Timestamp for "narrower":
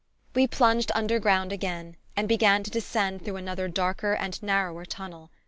4.41-4.83